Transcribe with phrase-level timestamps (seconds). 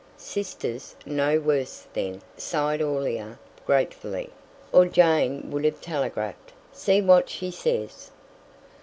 [0.17, 4.31] "Sister 's no worse, then," sighed Aurelia gratefully,
[4.71, 6.53] "or Jane would have telegraphed.
[6.73, 8.09] See what she says."